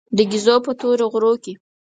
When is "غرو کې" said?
1.13-1.53